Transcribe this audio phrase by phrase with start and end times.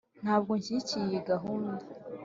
[0.23, 1.83] ntabwo nshyigikiye iyi gahunda.